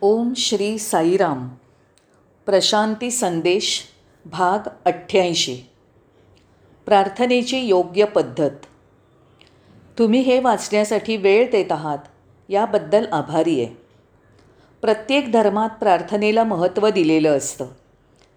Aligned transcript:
ओम 0.00 0.32
श्री 0.36 0.78
साईराम. 0.78 1.48
प्रशांती 2.46 3.10
संदेश 3.10 3.82
भाग 4.24 4.68
अठ्ठ्याऐंशी. 4.84 5.56
प्रार्थनेची 6.86 7.58
योग्य 7.58 8.04
पद्धत. 8.04 8.50
तुम्ही 9.98 10.20
हे 10.20 10.40
वाचण्यासाठी 10.40 11.16
वेळ 11.16 11.50
देत 11.50 11.72
आहात 11.72 11.98
याबद्दल 12.48 13.06
आभारी 13.12 13.64
आहे. 13.64 13.74
प्रत्येक 14.80 15.32
धर्मात 15.32 15.70
प्रार्थनेला 15.70 16.44
महत्त्व 16.44 16.88
दिलेलं 16.88 17.36
असतं. 17.36 17.66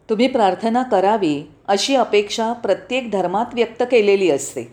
तुम्ही 0.09 0.27
प्रार्थना 0.27 0.83
करावी 0.83 1.43
अशी 1.67 1.95
अपेक्षा 1.95 2.53
प्रत्येक 2.53 3.11
धर्मात 3.11 3.45
व्यक्त 3.53 3.83
केलेली 3.91 4.31
असते. 4.31 4.63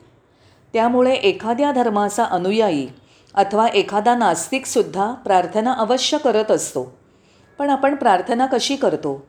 त्यामुळे 0.73 1.14
एखाद्या 1.14 1.73
धर्माचा 1.73 2.25
अनुयायी 2.25 2.89
अथवा 3.39 3.66
एखादा 3.66 4.14
नास्तिकसुद्धा 4.14 5.12
प्रार्थना 5.12 5.73
अवश्य 5.73 6.18
करत 6.18 6.50
असतो. 6.50 6.93
पण 7.59 7.70
आपण 7.70 7.95
प्रार्थना 7.95 8.46
कशी 8.46 8.77
करतो? 8.77 9.27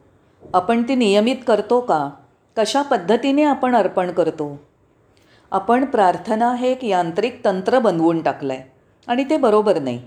आपण 0.53 0.83
ती 0.83 0.95
नियमित 0.95 1.35
करतो 1.47 1.81
का? 1.81 2.09
कशा 2.57 2.81
पद्धतीने 2.81 3.43
आपण 3.43 3.75
अर्पण 3.75 4.11
करतो? 4.11 4.57
आपण 5.51 5.85
प्रार्थना 5.85 6.53
हे 6.53 6.71
एक 6.71 6.83
यांत्रिक 6.83 7.45
तंत्र 7.45 7.79
बनवून 7.79 8.21
टाकलं 8.21 8.53
आहे 8.53 8.63
आणि 9.07 9.23
ते 9.23 9.37
बरोबर 9.37 9.79
नाही. 9.79 10.01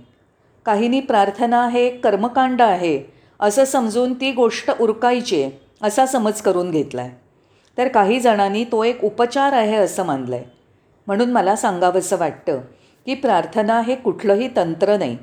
काहींनी 0.66 1.00
प्रार्थना 1.00 1.68
हे 1.68 1.86
एक 1.86 2.04
कर्मकांड 2.04 2.62
आहे 2.62 3.02
असं 3.40 3.64
समजून 3.64 4.14
ती 4.14 4.32
गोष्ट 4.32 4.70
उरकायची 4.80 5.42
आहे 5.42 5.50
असा 5.82 6.06
समज 6.06 6.40
करून 6.40 6.70
घेतला 6.70 7.02
आहे 7.02 7.10
तर 7.78 7.88
काही 7.88 8.20
जणांनी 8.20 8.64
तो 8.64 8.84
एक 8.84 9.04
उपचार 9.04 9.52
आहे 9.52 9.76
असं 9.76 10.06
मानलं 10.06 10.36
आहे 10.36 10.44
म्हणून 11.06 11.30
मला 11.30 11.56
सांगावंसं 11.56 12.18
वाटतं 12.18 12.60
की 13.06 13.14
प्रार्थना 13.14 13.80
हे 13.80 13.94
कुठलंही 13.94 14.48
तंत्र 14.56 14.96
नाही. 14.96 15.18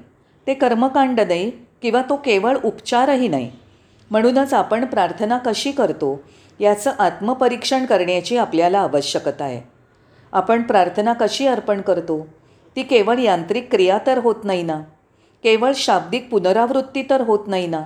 ते 0.47 0.53
कर्मकांड 0.53 1.19
नाही 1.19 1.51
किंवा 1.81 2.01
तो 2.09 2.15
केवळ 2.15 2.57
उपचारही 2.63 3.27
नाही. 3.27 3.51
म्हणूनच 4.11 4.53
आपण 4.53 4.85
प्रार्थना 4.85 5.37
कशी 5.37 5.71
करतो 5.71 6.23
याचं 6.59 6.91
आत्मपरीक्षण 6.99 7.85
करण्याची 7.85 8.37
आपल्याला 8.37 8.79
आवश्यकता 8.79 9.45
आहे. 9.45 9.61
आपण 10.31 10.61
प्रार्थना 10.61 11.13
कशी 11.13 11.47
अर्पण 11.47 11.81
करतो? 11.81 12.27
ती 12.75 12.83
केवळ 12.83 13.19
यांत्रिक 13.19 13.71
क्रिया 13.71 13.97
तर 14.07 14.17
होत 14.17 14.35
नाही 14.43 14.63
ना? 14.63 14.81
केवळ 15.43 15.71
शाब्दिक 15.75 16.29
पुनरावृत्ती 16.29 17.03
तर 17.09 17.21
होत 17.21 17.47
नाही 17.47 17.67
ना? 17.67 17.81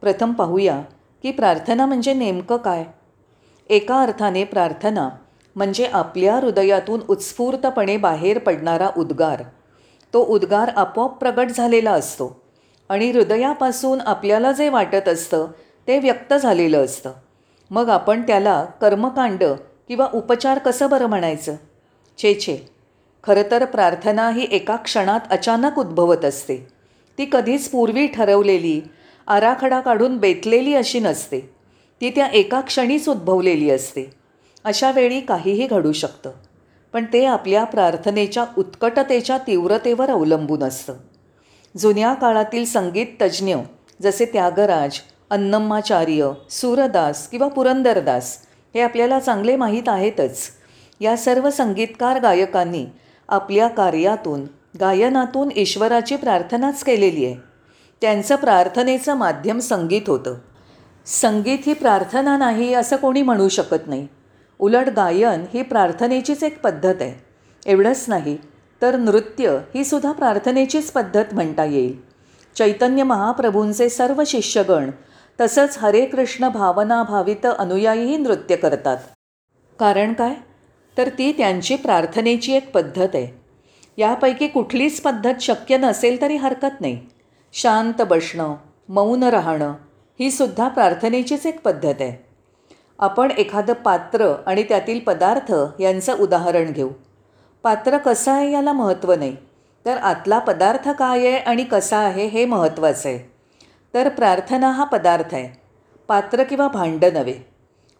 प्रथम 0.00 0.32
पाहूया 0.32 0.82
की 1.22 1.30
प्रार्थना 1.30 1.86
म्हणजे 1.86 2.14
नेमकं 2.14 2.56
काय? 2.56 2.84
एका 3.70 4.00
अर्थाने 4.00 4.44
प्रार्थना 4.44 5.08
म्हणजे 5.56 5.84
आपल्या 5.84 6.36
हृदयातून 6.36 7.00
उत्स्फूर्तपणे 7.08 7.96
बाहेर 7.96 8.38
पडणारा 8.38 8.90
उद्गार. 8.96 9.42
तो 10.14 10.24
उद्गार 10.24 10.68
आपोआप 10.68 11.18
प्रगट 11.18 11.48
झालेला 11.48 11.92
असतो 11.92 12.42
आणि 12.88 13.10
हृदयापासून 13.10 14.00
आपल्याला 14.00 14.52
जे 14.52 14.68
वाटत 14.68 15.08
असतं 15.08 15.46
ते 15.88 15.98
व्यक्त 15.98 16.34
झालेलं 16.34 16.84
असतं. 16.84 17.12
मग 17.70 17.88
आपण 17.88 18.22
त्याला 18.22 18.64
कर्मकांड 18.64 19.44
किंवा 19.88 20.08
उपचार 20.14 20.58
कसं 20.58 20.90
बरं 20.90 21.06
म्हणायचं? 21.06 21.56
छे 22.22 22.34
छे. 22.40 22.70
खरं 23.24 23.42
तर 23.50 23.64
प्रार्थना 23.64 24.30
ही 24.30 24.46
एका 24.50 24.76
क्षणात 24.76 25.20
अचानक 25.30 25.78
उद्भवत 25.78 26.24
असते. 26.24 26.56
ती 27.18 27.24
कधीच 27.32 27.68
पूर्वी 27.68 28.06
ठरवलेली 28.06 28.80
आराखडा 29.26 29.80
काढून 29.80 30.18
बेतलेली 30.18 30.74
अशी 30.74 31.00
नसते. 31.00 31.40
ती 32.00 32.10
त्या 32.10 32.26
एका 32.26 32.60
क्षणीच 32.60 33.08
उद्भवलेली 33.08 33.70
असते. 33.70 34.15
अशा 34.66 34.90
वेळी 34.90 35.20
काहीही 35.20 35.66
घडू 35.66 35.92
शकतं. 35.92 36.30
पण 36.92 37.04
ते 37.12 37.24
आपल्या 37.24 37.64
प्रार्थनेच्या 37.64 38.44
उत्कटतेच्या 38.58 39.38
तीव्रतेवर 39.38 40.10
अवलंबून 40.10 40.62
असतं. 40.62 40.94
जुन्या 41.76 42.14
काळातील 42.14 42.64
संगीत 42.64 43.06
तज्ज्ञ 43.20 43.56
जसे 44.02 44.24
त्यागराज 44.24 44.98
अन्नम्माचार्य 45.30 46.32
सूरदास 46.50 47.28
किंवा 47.28 47.48
पुरंदरदास 47.48 48.38
हे 48.74 48.80
आपल्याला 48.80 49.20
चांगले 49.20 49.56
माहीत 49.56 49.88
आहेतच. 49.88 50.38
या 51.00 51.16
सर्व 51.16 51.50
संगीतकार 51.50 52.20
गायकांनी 52.20 52.86
आपल्या 53.28 53.68
कार्यातून 53.68 54.44
गायनातून 54.80 55.48
ईश्वराची 55.56 56.16
प्रार्थनाच 56.16 56.84
केलेली 56.84 57.24
आहे. 57.24 57.34
त्यांचं 58.00 58.36
प्रार्थनेचं 58.36 59.14
माध्यम 59.14 59.58
संगीत 59.58 60.02
होतं. 60.06 60.34
संगीत 61.06 61.58
ही 61.66 61.74
प्रार्थना 61.74 62.36
नाही 62.36 62.74
असं 62.74 62.96
कोणी 62.96 63.22
म्हणू 63.22 63.48
शकत 63.48 63.88
नाही. 63.88 64.06
उलट 64.58 64.88
गायन 64.88 65.44
ही 65.54 65.62
प्रार्थनेचीच 65.62 66.44
एक 66.44 66.60
पद्धत 66.62 67.02
आहे. 67.02 67.24
एवढंच 67.66 68.04
नाही 68.08 68.38
तर 68.82 68.96
नृत्य 68.96 69.58
ही 69.74 69.84
सुद्धा 69.84 70.12
प्रार्थनेचीच 70.12 70.90
पद्धत 70.90 71.24
म्हणता 71.32 71.64
येईल. 71.64 72.00
चैतन्य 72.56 73.02
महाप्रभूंचे 73.02 73.88
सर्व 73.88 74.22
शिष्यगण 74.26 74.90
तसंच 75.40 75.78
हरे 75.78 76.06
कृष्ण 76.06 76.48
भावना 76.48 77.02
भावित 77.02 77.46
अनुयायीही 77.46 78.16
नृत्य 78.16 78.56
करतात. 78.56 78.96
कारण 79.78 80.12
काय? 80.12 80.34
तर 80.98 81.08
ती 81.08 81.32
त्यांची 81.32 81.76
प्रार्थनेची 81.76 82.52
एक 82.52 82.72
पद्धत 82.72 83.08
आहे. 83.14 83.40
यापैकी 83.98 84.48
कुठलीच 84.48 85.00
पद्धत 85.00 85.34
शक्य 85.40 85.76
नसेल 85.76 86.20
तरी 86.20 86.36
हरकत 86.36 86.80
नाही. 86.80 87.00
शांत 87.52 88.02
बसणं 88.02 88.56
मौन 88.88 89.22
राहणं 89.22 89.74
ही 90.20 90.30
सुद्धा 90.30 90.68
प्रार्थनेचीच 90.68 91.46
एक 91.46 91.62
पद्धत 91.62 91.94
आहे. 92.00 92.25
आपण 92.98 93.30
एखादं 93.30 93.72
पात्र 93.72 94.34
आणि 94.46 94.62
त्यातील 94.62 95.00
पदार्थ 95.00 95.54
यांचं 95.80 96.16
उदाहरण 96.18 96.72
घेऊ. 96.72 96.88
पात्र 97.62 97.96
कसं 97.96 98.32
आहे 98.32 98.52
याला 98.52 98.72
महत्त्व 98.72 99.12
नाही. 99.12 99.36
तर 99.86 99.96
आतला 99.96 100.38
पदार्थ 100.38 100.88
काय 100.88 101.18
आहे 101.18 101.38
आणि 101.38 101.64
कसा 101.64 101.98
आहे 101.98 102.26
हे 102.26 102.44
महत्त्वाचं 102.46 103.08
आहे. 103.08 103.18
तर 103.94 104.08
प्रार्थना 104.08 104.70
हा 104.70 104.84
पदार्थ 104.84 105.34
आहे. 105.34 105.60
पात्र 106.08 106.42
किंवा 106.42 106.68
भांडं 106.68 107.12
नव्हे. 107.14 107.34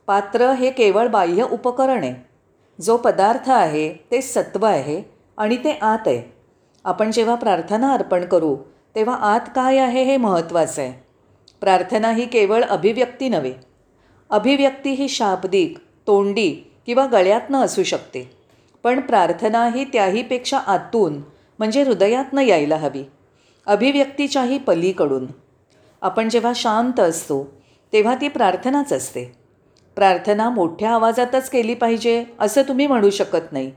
पात्र 0.06 0.50
हे 0.50 0.70
केवळ 0.70 1.06
बाह्य 1.06 1.42
उपकरण 1.42 2.04
आहे. 2.04 2.14
जो 2.82 2.96
पदार्थ 2.96 3.50
आहे 3.50 4.06
ते 4.10 4.22
सत्व 4.22 4.66
आहे 4.66 5.02
आणि 5.36 5.56
ते 5.56 5.78
आत 5.82 6.06
आहे. 6.06 6.34
आपण 6.84 7.10
जेव्हा 7.10 7.34
प्रार्थना 7.34 7.92
अर्पण 7.92 8.24
करू 8.24 8.56
तेव्हा 8.94 9.16
आत 9.16 9.40
काय 9.54 9.78
आहे 9.78 10.02
हे 10.02 10.16
महत्त्वाचं 10.16 10.82
आहे. 10.82 10.92
प्रार्थना 11.60 12.10
ही 12.10 12.26
केवळ 12.26 12.62
अभिव्यक्ती 12.62 13.28
नव्हे 13.28 13.65
अभिव्यक्ती 14.30 14.90
ही 14.90 15.08
शाब्दिक 15.08 15.78
तोंडी 16.06 16.50
किंवा 16.86 17.06
गळ्यातनं 17.06 17.60
असू 17.60 17.82
शकते. 17.82 18.36
पण 18.82 19.00
प्रार्थना 19.00 19.68
ही 19.68 19.84
त्याहीपेक्षा 19.84 20.58
आतून 20.58 21.18
म्हणजे 21.58 21.82
हृदयातनं 21.82 22.42
यायला 22.42 22.76
हवी. 22.76 23.04
अभिव्यक्तीच्याही 23.66 24.58
पलीकडून. 24.58 25.26
आपण 26.02 26.28
जेव्हा 26.28 26.52
शांत 26.54 27.00
असतो 27.00 27.62
तेव्हा 27.92 28.14
ती 28.14 28.28
प्रार्थनाच 28.28 28.92
असते. 28.92 29.24
प्रार्थना 29.96 30.50
मोठ्या 30.50 30.90
आवाजातच 30.90 31.50
केली 31.50 31.74
पाहिजे 31.74 32.24
असं 32.40 32.62
तुम्ही 32.62 32.86
म्हणू 32.86 33.10
शकत 33.10 33.52
नाही. 33.52 33.72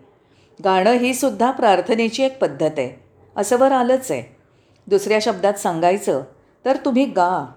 गाणं 0.63 0.91
ही 0.91 1.13
सुद्धा 1.13 1.51
प्रार्थनेची 1.51 2.23
एक 2.23 2.39
पद्धत 2.39 2.71
आहे. 2.77 3.03
असं 3.35 3.57
वर 3.57 3.71
आलंच 3.71 4.11
आहे. 4.11 4.35
दुसऱ्या 4.87 5.19
शब्दात 5.21 5.53
सांगायचं 5.53 6.23
तर 6.65 6.77
तुम्ही 6.85 7.05
गा. 7.05 7.47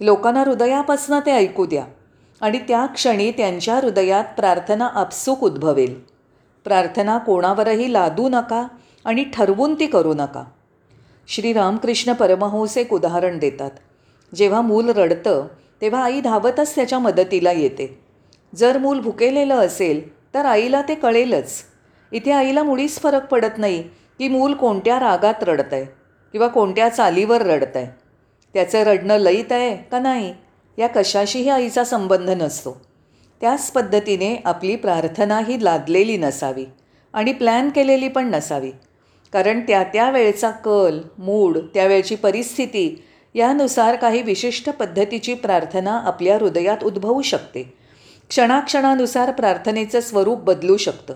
लोकांना 0.00 0.40
हृदयापासनं 0.40 1.20
ते 1.26 1.32
ऐकू 1.32 1.66
द्या. 1.66 1.84
आणि 2.40 2.58
त्या 2.58 2.86
क्षणी 2.86 3.30
त्यांच्या 3.30 3.74
हृदयात 3.74 4.24
प्रार्थना 4.36 4.86
आपसूक 4.86 5.42
उद्भवेल. 5.44 5.94
प्रार्थना 6.64 7.18
कोणावरही 7.18 7.92
लादू 7.92 8.28
नका 8.28 8.66
आणि 9.04 9.24
ठरवून 9.24 9.74
ती 9.74 9.86
करू 9.86 10.14
नका. 10.14 10.44
श्री 11.28 11.52
रामकृष्ण 11.52 12.12
परमहंस 12.12 12.76
एक 12.78 12.92
उदाहरण 12.92 13.38
देतात. 13.38 13.70
जेव्हा 14.34 14.60
मूल 14.60 14.88
रडतं 14.88 15.46
तेव्हा 15.80 16.04
आई 16.04 16.20
धावतच 16.20 16.74
त्याच्या 16.74 16.98
मदतीला 16.98 17.52
येते. 17.52 17.98
जर 18.54 18.78
मूल 18.78 19.00
भुकेलेलं 19.00 19.54
असेल 19.54 20.00
तर 20.34 20.44
आईला 20.44 20.82
ते 20.82 20.94
कळेलच. 20.94 21.52
इथे 22.12 22.32
आईला 22.32 22.62
मुळीच 22.62 22.98
फरक 23.00 23.26
पडत 23.26 23.58
नाही 23.58 23.82
की 24.18 24.28
मूल 24.28 24.54
कोणत्या 24.54 24.98
रागात 25.00 25.42
रडत 25.42 25.72
आहे 25.72 25.84
किंवा 26.32 26.48
कोणत्या 26.48 26.88
चालीवर 26.88 27.42
रडत 27.42 27.76
आहे 27.76 27.86
त्याचं 28.54 28.82
रडणं 28.82 29.16
लईत 29.16 29.52
आहे 29.52 29.76
का 29.76 29.98
नाही? 29.98 30.34
या 30.80 30.86
कशाशीही 30.86 31.48
आईचा 31.48 31.84
संबंध 31.84 32.30
नसतो. 32.30 32.80
त्याच 33.40 33.70
पद्धतीने 33.70 34.42
आपली 34.44 34.76
प्रार्थना 34.76 35.38
ही 35.38 35.64
लादलेली 35.64 36.16
नसावी 36.16 36.64
आणि 37.12 37.32
प्लॅन 37.32 37.70
केलेली 37.70 38.08
पण 38.08 38.30
नसावी. 38.30 38.70
कारण 39.32 39.60
त्या 39.60 39.82
त्या 39.82 40.10
वेळचा 40.10 40.50
कल 40.50 41.00
मूड 41.18 41.58
त्यावेळची 41.74 42.14
परिस्थिती 42.14 43.04
यानुसार 43.34 43.96
काही 43.96 44.22
विशिष्ट 44.22 44.70
पद्धतीची 44.70 45.34
प्रार्थना 45.34 46.00
आपल्या 46.04 46.38
हृदयात 46.38 46.84
उद्भवू 46.84 47.22
शकते. 47.22 47.62
क्षणाक्षणानुसार 48.28 49.30
प्रार्थनेचं 49.30 50.00
स्वरूप 50.00 50.40
बदलू 50.40 50.76
शकतं. 50.76 51.14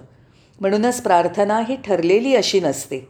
म्हणूनच 0.60 1.02
प्रार्थना 1.02 1.60
ही 1.68 1.76
ठरलेली 1.76 2.36
अशी 2.36 2.60
नसते. 2.60 3.08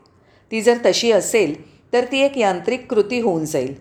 ती 0.50 0.62
जर 0.62 0.78
तशी 0.86 1.12
असेल 1.12 1.82
तर 1.92 2.04
ती 2.04 2.20
एक 2.20 2.38
यांत्रिक 2.38 2.86
कृती 2.90 3.20
होऊन 3.20 3.44
जाईल 3.44 3.74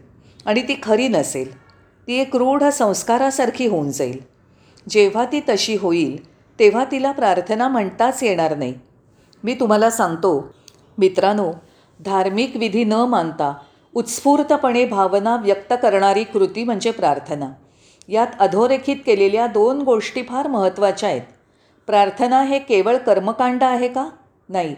आणि 0.46 0.62
ती 0.62 0.80
खरी 0.84 1.08
नसेल. 1.08 1.63
ती 2.08 2.14
एक 2.14 2.36
रूढ 2.36 2.64
संस्कारासारखी 2.64 3.68
होऊन 3.68 3.92
जाईल. 3.92 4.22
जेव्हा 4.90 5.26
ती 5.26 5.42
तशी 5.50 5.76
होईल 5.76 6.34
तेव्हा 6.60 6.86
तिला 6.92 7.12
प्रार्थना 7.12 7.68
म्हणताच 7.68 8.24
येणार 8.24 8.58
नाही. 8.58 8.74
मी 9.44 9.54
तुम्हाला 9.54 9.90
सांगतो 9.90 10.54
मित्रांनो 10.98 11.52
धार्मिक 12.06 12.56
विधी 12.56 12.84
न 12.84 12.94
मानता 12.94 13.54
उत्स्फूर्तपणे 13.94 14.86
भावना 14.86 15.36
व्यक्त 15.36 15.74
करणारी 15.82 16.24
कृती 16.24 16.64
म्हणजे 16.64 16.92
प्रार्थना. 16.92 17.50
यात 18.08 18.28
अधोरेखित 18.40 18.96
केलेल्या 19.06 19.48
दोन 19.48 19.82
गोष्टी 19.82 20.24
फार 20.24 20.48
महत्त्वाच्या 20.48 21.10
आहेत. 21.10 21.22
प्रार्थना 21.88 22.44
हे 22.44 22.60
केवळ 22.60 22.98
कर्मकांड 22.98 23.64
आहे 23.64 23.88
का? 23.88 24.10
नाही. 24.50 24.76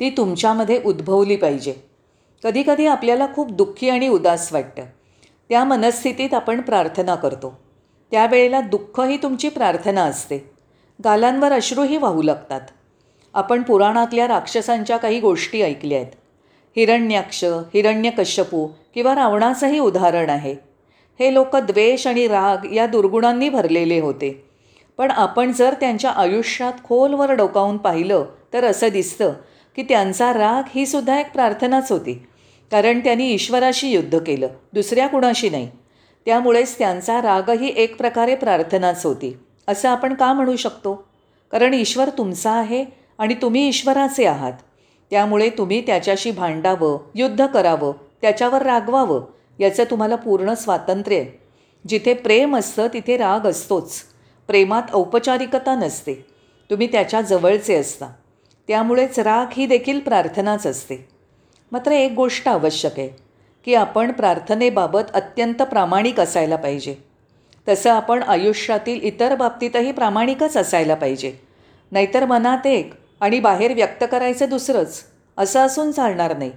ती 0.00 0.10
तुमच्यामध्ये 0.10 0.80
उद्भवली 0.84 1.36
पाहिजे. 1.36 1.74
कधीकधी 2.44 2.86
आपल्याला 2.86 3.26
खूप 3.34 3.50
दुःखी 3.50 3.88
आणि 3.88 4.08
उदास 4.08 4.52
वाटतं. 4.52 4.82
त्या 5.48 5.64
मनस्थितीत 5.64 6.34
आपण 6.34 6.60
प्रार्थना 6.60 7.14
करतो. 7.14 7.60
त्यावेळेला 8.10 8.60
दुःख 8.60 9.00
ही 9.00 9.16
तुमची 9.16 9.48
प्रार्थना 9.48 10.02
असते. 10.02 10.50
गालांवर 11.04 11.52
अश्रूही 11.52 11.96
वाहू 11.96 12.22
लागतात. 12.22 12.60
आपण 13.34 13.62
पुराणातल्या 13.62 14.28
राक्षसांच्या 14.28 14.96
काही 14.96 15.20
गोष्टी 15.20 15.62
ऐकल्या 15.62 15.98
आहेत. 15.98 16.12
हिरण्याक्ष 16.76 17.44
हिरण्यकश्यपू 17.44 18.68
किंवा 18.94 19.14
रावणाचंही 19.14 19.78
उदाहरण 19.78 20.30
आहे. 20.30 20.56
हे 21.20 21.34
लोक 21.34 21.56
द्वेष 21.56 22.06
आणि 22.06 22.28
राग 22.28 22.72
या 22.72 22.86
दुर्गुणांनी 22.86 23.48
भरलेले 23.48 24.00
होते. 24.00 24.44
पण 24.98 25.10
आपण 25.10 25.52
जर 25.52 25.74
त्यांच्या 25.74 26.10
आयुष्यात 26.10 26.72
खोलवर 26.84 27.30
डोकावून 27.30 27.76
पाहिलं 27.76 28.24
तर 28.52 28.64
असं 28.64 28.88
दिसतं 28.88 29.32
की 29.76 29.82
त्यांचा 29.82 30.32
राग 30.32 30.62
ही 30.74 30.86
सुद्धा 30.86 31.20
एक 31.20 31.32
प्रार्थनाच 31.32 31.92
होती. 31.92 32.26
कारण 32.70 33.00
त्यांनी 33.00 33.30
ईश्वराशी 33.30 33.88
युद्ध 33.88 34.18
केलं 34.18 34.48
दुसऱ्या 34.72 35.06
कुणाशी 35.06 35.50
नाही. 35.50 35.70
त्यामुळेच 36.26 36.78
त्यांचा 36.78 37.22
रागही 37.22 37.72
एक 37.76 37.96
प्रकारे 37.96 38.34
प्रार्थनाच 38.34 39.06
होती. 39.06 39.38
असं 39.68 39.88
आपण 39.88 40.14
का 40.14 40.32
म्हणू 40.32 40.56
शकतो? 40.56 41.08
कारण 41.52 41.74
ईश्वर 41.74 42.08
तुमचा 42.08 42.50
आहे 42.50 42.84
आणि 43.18 43.34
तुम्ही 43.34 43.68
ईश्वराचे 43.68 44.24
आहात. 44.24 44.52
त्यामुळे 45.10 45.50
तुम्ही 45.50 45.80
त्याच्याशी 45.80 46.30
भांडावं 46.30 46.98
युद्ध 47.14 47.46
करावं 47.46 47.92
त्याच्यावर 48.22 48.62
रागवावं 48.62 49.24
याचं 49.58 49.84
तुम्हाला 49.84 50.16
पूर्ण 50.16 50.54
स्वातंत्र्य 50.54 51.16
आहे. 51.16 51.40
जिथे 51.88 52.14
प्रेम 52.14 52.56
असतं 52.56 52.86
तिथे 52.86 53.16
राग 53.16 53.40
असतोच. 53.40 54.02
प्रेमात 54.46 54.82
औपचारिकता 54.92 55.74
नसते. 55.74 56.14
तुम्ही 56.70 56.86
त्याच्या 56.86 57.20
जवळचे 57.20 57.74
असता. 57.74 58.06
त्यामुळेच 58.68 59.18
राग 59.18 59.46
ही 59.52 59.66
देखील 59.66 60.00
प्रार्थनाच 60.00 60.66
असते. 60.66 61.13
मात्र 61.74 61.92
एक 61.92 62.12
गोष्ट 62.12 62.48
आवश्यक 62.48 62.98
आहे 62.98 63.08
की 63.64 63.74
आपण 63.74 64.12
प्रार्थनेबाबत 64.12 65.00
अत्यंत 65.14 65.62
प्रामाणिक 65.62 66.20
असायला 66.20 66.56
पाहिजे. 66.56 66.94
तसं 67.68 67.90
आपण 67.90 68.22
आयुष्यातील 68.22 69.00
इतर 69.02 69.34
बाबतीतही 69.34 69.92
प्रामाणिकच 69.92 70.56
असायला 70.56 70.94
पाहिजे. 70.94 71.32
नाहीतर 71.92 72.24
मनात 72.24 72.66
एक 72.66 72.92
आणि 73.20 73.40
बाहेर 73.40 73.74
व्यक्त 73.74 74.04
करायचं 74.10 74.48
दुसरंच 74.48 75.00
असं 75.36 75.60
असून 75.60 75.90
चालणार 75.92 76.36
नाही. 76.36 76.50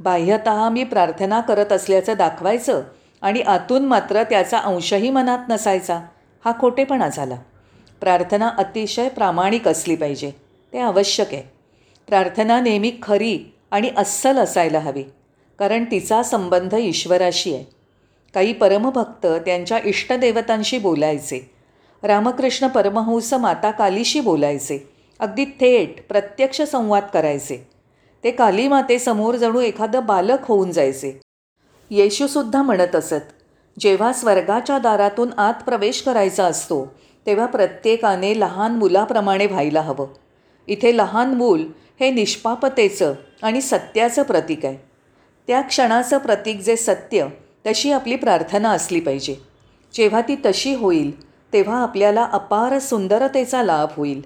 बाह्यत 0.00 0.48
मी 0.48 0.84
प्रार्थना 0.84 1.40
करत 1.40 1.72
असल्याचं 1.72 2.14
दाखवायचं 2.18 2.82
आणि 3.22 3.40
आतून 3.40 3.86
मात्र 3.86 4.22
त्याचा 4.22 4.58
अंशही 4.58 5.10
मनात 5.10 5.48
नसायचा 5.48 6.00
हा 6.44 6.52
खोटेपणा 6.60 7.08
झाला. 7.08 7.36
प्रार्थना 8.00 8.48
अतिशय 8.48 9.08
प्रामाणिक 9.08 9.68
असली 9.68 9.96
पाहिजे 9.96 10.30
ते 10.72 10.78
आवश्यक 10.78 11.34
आहे. 11.34 11.42
प्रार्थना 12.08 12.60
नेहमी 12.60 12.92
खरी 13.02 13.38
आणि 13.70 13.90
अस्सल 13.96 14.38
असायला 14.38 14.78
हवी. 14.78 15.02
कारण 15.58 15.84
तिचा 15.84 16.22
संबंध 16.22 16.74
ईश्वराशी 16.78 17.54
आहे. 17.54 17.64
काही 18.34 18.52
परमभक्त 18.52 19.26
त्यांच्या 19.26 19.78
इष्टदेवतांशी 19.84 20.78
बोलायचे. 20.78 21.50
रामकृष्ण 22.02 22.66
परमहंस 22.66 23.34
माता 23.34 23.70
कालीशी 23.70 24.20
बोलायचे. 24.20 24.88
अगदी 25.20 25.44
थेट 25.44 26.08
प्रत्यक्ष 26.08 26.62
संवाद 26.62 27.02
करायचे. 27.14 27.68
ते 28.24 28.30
काली 28.30 28.68
मातेसमोर 28.68 29.34
जणू 29.34 29.60
एखादं 29.60 30.06
बालक 30.06 30.38
होऊन 30.42 30.70
जायचे. 30.70 31.20
येशूसुद्धा 31.90 32.62
म्हणत 32.62 32.96
असत 32.96 33.32
जेव्हा 33.80 34.12
स्वर्गाच्या 34.12 34.78
दारातून 34.78 35.30
आत 35.38 35.54
प्रवेश 35.64 36.02
करायचा 36.02 36.44
असतो 36.44 36.94
तेव्हा 37.26 37.46
प्रत्येकाने 37.46 38.40
लहान 38.40 38.76
मुलाप्रमाणे 38.76 39.46
व्हायला 39.46 39.80
हवं. 39.80 40.06
इथे 40.66 40.96
लहान 40.96 41.34
मूल 41.34 41.64
हे 42.00 42.10
निष्पापतेचं 42.10 43.14
आणि 43.42 43.60
सत्याचं 43.60 44.22
प्रतीक 44.22 44.66
आहे. 44.66 44.76
त्या 45.46 45.60
क्षणाचं 45.60 46.18
प्रतीक 46.18 46.60
जे 46.60 46.76
सत्य 46.76 47.26
तशी 47.66 47.92
आपली 47.92 48.16
प्रार्थना 48.16 48.70
असली 48.70 49.00
पाहिजे. 49.00 49.36
जेव्हा 49.94 50.20
ती 50.20 50.36
तशी 50.46 50.74
होईल 50.74 51.26
तेव्हा 51.52 51.82
आपल्याला 51.82 52.28
अपार 52.32 52.78
सुंदरतेचा 52.78 53.62
लाभ 53.62 53.88
होईल. 53.96 54.22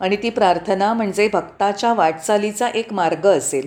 आणि 0.00 0.16
ती 0.16 0.30
प्रार्थना 0.30 0.92
म्हणजे 0.92 1.28
भक्ताच्या 1.32 1.94
वाटचालीचा 1.94 2.68
एक 2.68 2.92
मार्ग 2.92 3.26
असेल. 3.26 3.66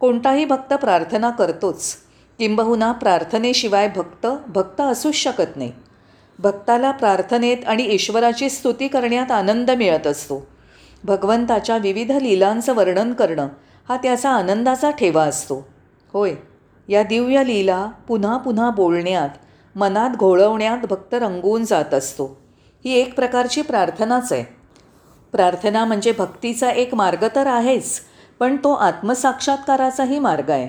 कोणताही 0.00 0.44
भक्त 0.44 0.74
प्रार्थना 0.74 1.30
करतोच. 1.30 1.96
किंबहुना 2.38 2.92
प्रार्थनेशिवाय 2.92 3.88
भक्त 3.88 4.26
भक्त 4.46 4.80
असूच 4.80 5.14
शकत 5.14 5.56
नाही. 5.56 5.72
भक्ताला 6.38 6.90
प्रार्थनेत 6.90 7.56
आणि 7.66 7.82
ईश्वराची 7.82 8.50
स्तुती 8.50 8.88
करण्यात 8.88 9.30
आनंद 9.30 9.70
मिळत 9.70 10.06
असतो. 10.06 10.51
भगवंताच्या 11.04 11.76
विविध 11.76 12.12
लीलांचं 12.12 12.74
वर्णन 12.74 13.12
करणं 13.12 13.48
हा 13.88 13.96
त्याचा 13.96 14.30
आनंदाचा 14.30 14.90
ठेवा 14.90 15.24
असतो. 15.24 15.68
होय 16.12 16.34
या 16.88 17.02
दिव्य 17.02 17.42
लीला 17.44 17.86
पुन्हा 18.08 18.36
पुन्हा 18.36 18.70
बोलण्यात 18.70 19.28
मनात 19.76 20.10
घोळवण्यात 20.10 20.86
भक्त 20.90 21.14
रंगवून 21.14 21.64
जात 21.64 21.94
असतो. 21.94 22.26
ही 22.84 22.92
एक 22.92 23.14
प्रकारची 23.14 23.62
प्रार्थनाच 23.62 24.32
आहे. 24.32 24.44
प्रार्थना 25.32 25.84
म्हणजे 25.84 26.12
भक्तीचा 26.18 26.70
एक 26.70 26.94
मार्ग 26.94 27.26
तर 27.34 27.46
आहेच 27.46 28.00
पण 28.38 28.56
तो 28.56 28.72
आत्मसाक्षात्काराचाही 28.72 30.18
मार्ग 30.18 30.50
आहे. 30.50 30.68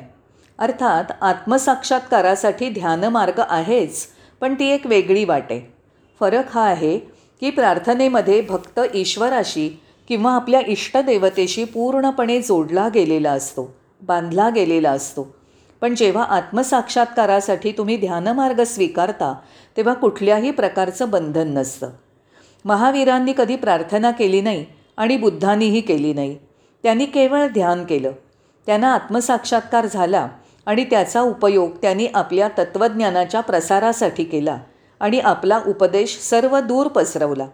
अर्थात 0.59 1.03
आत्मसाक्षात्कारासाठी 1.21 2.69
ध्यानमार्ग 2.69 3.41
आहेच 3.49 4.05
पण 4.41 4.53
ती 4.53 4.65
एक 4.65 4.87
वेगळी 4.87 5.23
वाट 5.25 5.43
आहे. 5.49 5.73
फरक 6.19 6.43
हा 6.51 6.61
आहे 6.61 6.97
की 7.41 7.49
प्रार्थनेमध्ये 7.49 8.41
भक्त 8.41 8.79
ईश्वराशी 8.93 9.79
किंवा 10.07 10.31
आपल्या 10.31 10.61
इष्टदेवतेशी 10.67 11.63
पूर्णपणे 11.63 12.41
जोडला 12.41 12.89
गेलेला 12.89 13.31
असतो 13.31 13.73
बांधला 14.01 14.49
गेलेला 14.49 14.91
असतो. 14.91 15.35
पण 15.81 15.95
जेव्हा 15.95 16.23
आत्मसाक्षात्कारासाठी 16.23 17.71
तुम्ही 17.71 17.97
ध्यानमार्ग 17.97 18.63
स्वीकारता 18.63 19.33
तेव्हा 19.77 19.93
कुठल्याही 19.93 20.51
प्रकारचं 20.51 21.09
बंधन 21.09 21.47
नसतं. 21.47 21.89
महावीरांनी 22.65 23.33
कधी 23.37 23.55
प्रार्थना 23.55 24.11
केली 24.11 24.41
नाही 24.41 24.65
आणि 24.97 25.17
बुद्धांनीही 25.17 25.81
केली 25.81 26.13
नाही. 26.13 26.37
त्यांनी 26.83 27.05
केवळ 27.05 27.47
ध्यान 27.47 27.83
केलं. 27.85 28.11
त्यांना 28.65 28.93
आत्मसाक्षात्कार 28.93 29.85
झाला 29.85 30.27
आणि 30.65 30.83
त्याचा 30.83 31.21
उपयोग 31.21 31.71
त्यांनी 31.81 32.07
आपल्या 32.13 32.47
तत्त्वज्ञानाच्या 32.47 33.41
प्रसारासाठी 33.41 34.23
केला 34.23 34.57
आणि 34.99 35.19
आपला 35.19 35.59
उपदेश 35.67 36.17
सर्व 36.19 36.59
दूर 36.59 36.87
पसरवला. 36.87 37.47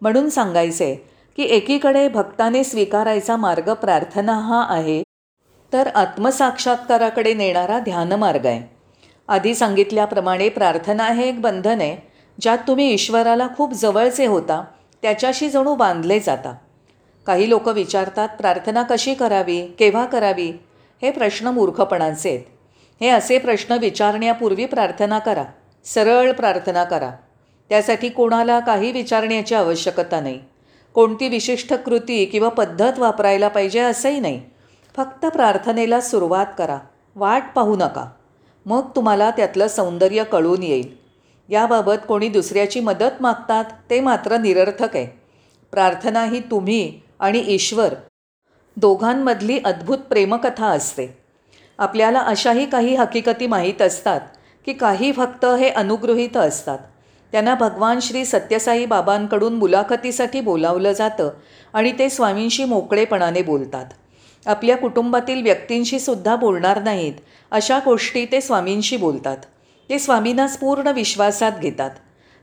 म्हणून 0.00 0.28
सांगायचे 0.28 0.84
आहे 0.84 1.09
की 1.36 1.42
एकीकडे 1.42 2.08
भक्ताने 2.08 2.64
स्वीकारायचा 2.64 3.36
मार्ग 3.36 3.72
प्रार्थना 3.74 4.32
हा 4.32 4.66
आहे 4.68 5.02
तर 5.72 5.88
आत्मसाक्षात्काराकडे 5.94 7.34
नेणारा 7.34 7.78
ध्यानमार्ग 7.78 8.46
आहे. 8.46 8.76
आधी 9.28 9.54
सांगितल्याप्रमाणे 9.54 10.48
प्रार्थना 10.48 11.04
हे 11.04 11.28
एक 11.28 11.40
बंधन 11.40 11.80
आहे 11.80 11.96
ज्यात 12.40 12.58
तुम्ही 12.58 12.92
ईश्वराला 12.92 13.48
खूप 13.56 13.72
जवळचे 13.72 14.26
होता 14.26 14.64
त्याच्याशी 15.02 15.50
जणू 15.50 15.74
बांधले 15.74 16.20
जाता. 16.20 16.54
काही 17.26 17.48
लोक 17.48 17.68
विचारतात 17.68 18.28
प्रार्थना 18.28 18.82
कशी 18.82 19.14
करावी? 19.14 19.66
केव्हा 19.66 20.04
करावी? 20.04 20.52
हे 21.02 21.10
प्रश्न 21.10 21.46
मूर्खपणाचे 21.46 22.28
आहेत. 22.28 22.40
हे 23.00 23.08
असे 23.08 23.38
प्रश्न 23.38 23.72
विचारण्यापूर्वी 23.72 24.66
प्रार्थना 24.66 25.18
करा. 25.18 25.44
सरळ 25.84 26.32
प्रार्थना 26.32 26.84
करा. 26.84 27.10
त्यासाठी 27.68 28.08
कोणाला 28.08 28.60
काही 28.60 28.92
विचारण्याची 28.92 29.54
आवश्यकता 29.54 30.20
नाही. 30.20 30.40
कोणती 30.94 31.28
विशिष्ट 31.28 31.74
कृती 31.74 32.24
किंवा 32.24 32.48
पद्धत 32.48 32.98
वापरायला 32.98 33.48
पाहिजे 33.48 33.80
असंही 33.80 34.20
नाही. 34.20 34.42
फक्त 34.96 35.26
प्रार्थनेला 35.26 36.00
सुरुवात 36.00 36.46
करा. 36.58 36.78
वाट 37.14 37.42
पाहू 37.54 37.76
नका. 37.76 38.10
मग 38.66 38.88
तुम्हाला 38.96 39.30
त्यातलं 39.30 39.68
सौंदर्य 39.68 40.24
कळून 40.24 40.62
येईल. 40.62 40.96
याबाबत 41.48 41.94
कोणी 42.08 42.28
दुसऱ्याची 42.28 42.80
मदत 42.80 43.22
मागतात 43.22 43.64
ते 43.90 44.00
मात्र 44.00 44.36
निरर्थक 44.36 44.96
आहे. 44.96 45.06
प्रार्थना 45.72 46.24
ही 46.24 46.40
तुम्ही 46.40 47.00
आणि 47.20 47.44
ईश्वर 47.46 47.94
दोघांमधली 48.76 49.58
अद्भुत 49.64 49.98
प्रेमकथा 49.98 50.66
असते. 50.66 51.18
आपल्याला 51.78 52.20
अशाही 52.20 52.66
काही 52.66 52.94
हकीकती 52.94 53.46
माहीत 53.46 53.82
असतात 53.82 54.20
की 54.66 54.72
काही 54.72 55.12
फक्त 55.12 55.44
हे 55.44 55.68
अनुगृहीत 55.68 56.36
असतात. 56.36 56.78
त्यांना 57.32 57.54
भगवान 57.54 58.00
श्री 58.00 58.24
सत्यसाई 58.24 58.86
बाबांकडून 58.86 59.54
मुलाखतीसाठी 59.54 60.40
बोलावलं 60.40 60.92
जातं 60.92 61.30
आणि 61.72 61.92
ते 61.98 62.08
स्वामींशी 62.10 62.64
मोकळेपणाने 62.64 63.42
बोलतात. 63.42 63.84
आपल्या 64.46 64.76
कुटुंबातील 64.76 65.42
व्यक्तींशी 65.42 65.98
सुद्धा 65.98 66.36
बोलणार 66.36 66.82
नाहीत 66.82 67.14
अशा 67.50 67.78
गोष्टी 67.84 68.24
ते 68.24 68.40
स्वामींशी 68.40 68.96
बोलतात. 68.96 69.36
ते 69.90 69.98
स्वामींनाच 69.98 70.58
पूर्ण 70.58 70.88
विश्वासात 70.88 71.52
घेतात. 71.60 71.90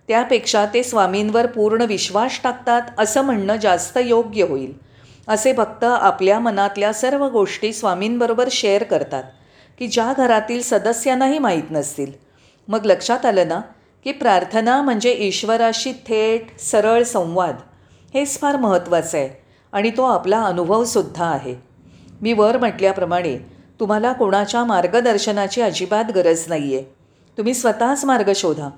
त्यापेक्षा 0.08 0.66
ते 0.74 0.84
स्वामींवर 0.84 1.46
पूर्ण 1.46 1.82
विश्वास 1.82 2.40
टाकतात 2.44 2.82
असं 2.98 3.22
म्हणणं 3.22 3.56
जास्त 3.56 3.98
योग्य 4.06 4.44
होईल. 4.44 4.74
असे 5.28 5.54
भक्त 5.54 5.84
आपल्या 5.84 6.40
मनातल्या 6.40 6.94
सर्व 6.94 7.28
गोष्टी 7.28 7.74
स्वामींबरोबर 7.74 8.48
शेअर 8.52 8.84
करतात 8.84 9.24
की 9.80 9.88
ज्या 9.88 10.14
घरातील 10.18 10.62
सदस्यांनाही 10.62 11.40
माहीत 11.40 11.72
नसतील. 11.72 12.12
मग 12.68 12.86
लक्षात 12.86 13.26
आलं 13.26 13.48
ना 13.48 13.62
की 14.08 14.12
प्रार्थना 14.14 14.82
म्हणजे 14.82 15.14
ईश्वराशी 15.20 15.92
थेट 15.92 16.60
सरळ 16.60 17.04
संवाद. 17.04 17.56
हेच 18.14 18.40
फार 18.40 18.56
महत्त्वाचं 18.56 19.18
आहे 19.18 19.30
आणि 19.72 19.90
तो 19.90 20.04
आपला 20.04 20.42
अनुभवसुद्धा 20.42 21.26
आहे. 21.26 21.56
मी 22.22 22.34
वर 22.34 22.58
म्हटल्याप्रमाणे 22.58 23.38
तुम्हाला 23.80 24.14
कोणाच्या 24.14 24.64
मार्गदर्शनाची 24.64 25.62
अजिबात 25.62 26.06
गरज 26.16 26.44
नाही 26.48 26.76
आहे 26.76 26.84
तुम्ही 27.38 27.54
स्वतःच 27.54 28.06
मार्ग 28.06 28.32
शोधा. 28.36 28.70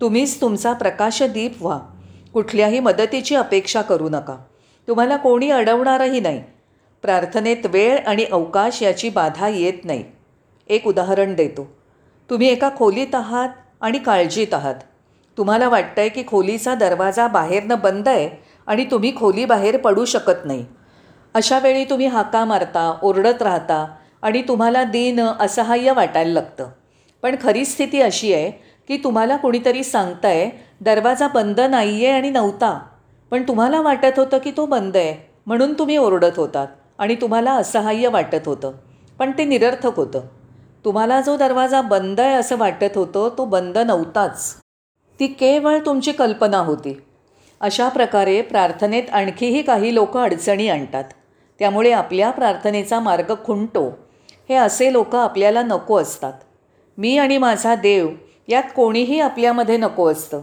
तुम्हीच 0.00 0.40
तुमचा 0.40 0.72
प्रकाशदीप 0.72 1.62
व्हा. 1.62 1.78
कुठल्याही 2.32 2.80
मदतीची 2.80 3.34
अपेक्षा 3.34 3.82
करू 3.82 4.08
नका. 4.08 4.36
तुम्हाला 4.88 5.16
कोणी 5.16 5.50
अडवणारही 5.50 6.20
नाही. 6.20 6.42
प्रार्थनेत 7.02 7.66
वेळ 7.66 7.98
आणि 8.06 8.24
अवकाश 8.24 8.82
याची 8.82 9.08
बाधा 9.08 9.48
येत 9.48 9.84
नाही. 9.84 10.04
एक 10.68 10.86
उदाहरण 10.86 11.34
देतो. 11.34 11.76
तुम्ही 12.30 12.48
एका 12.48 12.70
खोलीत 12.76 13.14
आहात 13.14 13.48
आणि 13.80 13.98
काळजीत 13.98 14.54
आहात. 14.54 14.74
तुम्हाला 15.38 15.68
वाटतं 15.68 16.00
आहे 16.00 16.08
की 16.08 16.22
खोलीचा 16.26 16.74
दरवाजा 16.74 17.26
बाहेरनं 17.28 17.78
बंद 17.78 18.08
आहे 18.08 18.30
आणि 18.66 18.84
तुम्ही 18.84 19.16
खोलीबाहेर 19.16 19.76
पडू 19.76 20.04
शकत 20.04 20.44
नाही. 20.44 20.66
अशा 21.34 21.58
वेळी 21.58 21.84
तुम्ही 21.84 22.06
हाका 22.06 22.44
मारता 22.44 22.98
ओरडत 23.02 23.42
राहता 23.42 23.86
आणि 24.22 24.42
तुम्हाला 24.42 24.84
दिन 24.84 25.20
असहाय्य 25.20 25.92
वाटायला 25.92 26.32
लागतं. 26.32 26.68
पण 27.22 27.36
खरी 27.42 27.64
स्थिती 27.64 28.00
अशी 28.00 28.34
आहे 28.34 28.50
की 28.88 28.96
तुम्हाला 29.04 29.36
कुणीतरी 29.36 29.84
सांगताय 29.84 30.50
दरवाजा 30.80 31.28
बंद 31.28 31.60
नाही 31.60 32.06
आहे 32.06 32.14
आणि 32.14 32.30
नव्हता. 32.30 32.78
पण 33.30 33.42
तुम्हाला 33.42 33.80
वाटत 33.80 34.18
होतं 34.18 34.38
की 34.38 34.50
तो 34.50 34.66
बंद 34.66 34.96
आहे 34.96 35.30
म्हणून 35.46 35.72
तुम्ही 35.72 35.96
ओरडत 35.96 36.36
होतात 36.36 36.66
आणि 36.98 37.14
तुम्हाला 37.14 37.52
असहाय्य 37.52 38.08
वाटत 38.08 38.46
होतं. 38.46 38.72
पण 39.18 39.30
ते 39.38 39.44
निरर्थक 39.44 39.96
होतं. 39.96 40.20
तुम्हाला 40.88 41.20
जो 41.20 41.36
दरवाजा 41.36 41.82
बंद 41.82 42.20
आहे 42.20 42.34
असं 42.34 42.56
वाटत 42.56 42.96
होतं 42.96 43.28
तो 43.38 43.44
बंद 43.44 43.78
नव्हताच. 43.78 44.54
ती 45.20 45.26
केवळ 45.26 45.78
तुमची 45.86 46.12
कल्पना 46.12 46.58
होती. 46.58 47.02
अशा 47.60 47.88
प्रकारे 47.88 48.42
प्रार्थनेत 48.42 49.02
आणखीही 49.12 49.62
काही 49.62 49.94
लोक 49.94 50.16
अडचणी 50.16 50.68
आणतात. 50.68 51.04
त्यामुळे 51.58 51.92
आपल्या 51.92 52.30
प्रार्थनेचा 52.30 53.00
मार्ग 53.00 53.34
खुंटो. 53.44 53.90
हे 54.48 54.54
असे 54.54 54.92
लोक 54.92 55.16
आपल्याला 55.16 55.62
नको 55.62 56.00
असतात. 56.00 56.32
मी 56.98 57.18
आणि 57.18 57.38
माझा 57.38 57.74
देव 57.74 58.08
यात 58.48 58.62
कोणीही 58.76 59.20
आपल्यामध्ये 59.20 59.76
नको 59.76 60.12
असतं. 60.12 60.40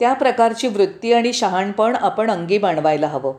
त्या 0.00 0.12
प्रकारची 0.12 0.68
वृत्ती 0.68 1.12
आणि 1.12 1.32
शहाणपण 1.32 1.96
आपण 1.96 2.30
अंगी 2.30 2.58
बाणवायला 2.58 3.06
हवं. 3.06 3.34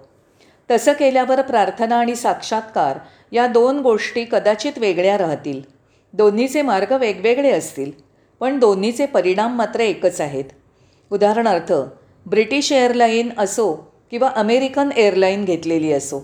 तसं 0.71 0.93
केल्यावर 0.93 1.41
प्रार्थना 1.41 1.95
आणि 1.95 2.15
साक्षात्कार 2.15 2.97
या 3.31 3.47
दोन 3.47 3.79
गोष्टी 3.79 4.25
कदाचित 4.31 4.73
वेगळ्या 4.77 5.17
राहतील. 5.17 5.76
दोन्हीचे 6.17 6.61
मार्ग 6.61 6.91
वेगवेगळे 6.91 7.51
असतील 7.51 7.91
पण 8.39 8.59
दोन्हीचे 8.59 9.05
परिणाम 9.05 9.55
मात्र 9.55 9.79
एकच 9.79 10.21
आहेत. 10.21 10.45
उदाहरणार्थ 11.11 11.73
ब्रिटिश 12.25 12.71
एअरलाईन 12.71 13.29
असो 13.37 13.73
किंवा 14.11 14.29
अमेरिकन 14.35 14.89
एअरलाईन 14.95 15.45
घेतलेली 15.45 15.91
असो 15.93 16.19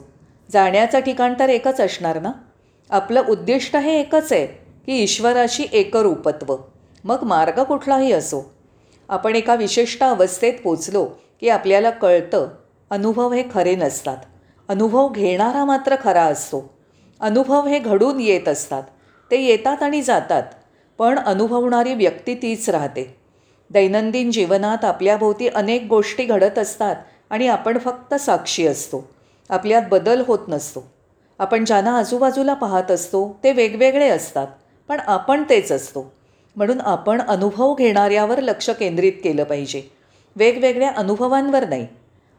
जाण्याचं 0.52 1.00
ठिकाण 1.00 1.34
तर 1.40 1.50
एकच 1.50 1.82
असणार 1.82 2.22
ना? 2.22 2.32
आपलं 2.90 3.24
उद्दिष्ट 3.30 3.76
हे 3.76 4.00
एकच 4.00 4.34
आहे 4.34 4.48
की 4.86 5.02
ईश्वराशी 5.04 5.66
एकरूपत्व. 5.72 6.56
मग 7.04 7.24
मार्ग 7.24 7.64
कुठलाही 7.64 8.12
असो. 8.12 8.42
आपण 9.10 9.36
एका 9.36 9.56
विशिष्ट 9.56 10.04
अवस्थेत 10.04 10.54
पोचलो 10.64 11.06
की 11.40 11.50
आपल्याला 11.50 11.90
कळतं 11.90 12.48
अनुभव 12.90 13.32
हे 13.32 13.44
खरे 13.54 13.76
नसतात. 13.76 14.18
अनुभव 14.70 15.08
घेणारा 15.10 15.66
मात्र 15.66 15.96
खरा 16.04 16.24
असतो. 16.24 16.74
अनुभव 17.20 17.68
हे 17.68 17.80
घडून 17.80 18.20
येत 18.20 18.48
असतात. 18.48 18.84
ते 19.34 19.38
येतात 19.38 19.84
आणि 19.84 20.02
जातात 20.02 20.44
पण 21.00 21.20
अनुभवणारी 21.20 21.94
व्यक्ती 21.94 22.36
तीच 22.36 22.70
राहते. 22.70 23.18
दैनंदिन 23.70 24.32
जीवनात 24.32 24.86
आपल्याभोवती 24.86 25.48
अनेक 25.48 25.88
गोष्टी 25.90 26.26
घडत 26.26 26.60
असतात 26.60 26.96
आणि 27.30 27.48
आपण 27.48 27.78
फक्त 27.78 28.14
साक्षी 28.14 28.68
असतो. 28.68 29.10
आपल्यात 29.50 29.82
बदल 29.92 30.22
होत 30.28 30.40
नसतो. 30.48 30.84
आपण 31.40 31.66
ज्यांना 31.66 31.98
आजूबाजूला 31.98 32.54
पाहत 32.54 32.92
असतो 32.92 33.40
ते 33.44 33.52
वेगवेगळे 33.52 34.10
असतात 34.10 34.48
पण 34.90 35.00
आपण 35.00 35.44
तेच 35.50 35.72
असतो. 35.72 36.14
म्हणून 36.56 36.82
आपण 36.82 37.22
अनुभव 37.22 37.74
घेणाऱ्यावर 37.76 38.42
लक्ष 38.42 38.70
केंद्रित 38.70 39.14
केलं 39.24 39.44
पाहिजे. 39.44 39.82
वेगवेगळ्या 40.36 40.92
अनुभवांवर 40.98 41.68
नाही. 41.70 41.88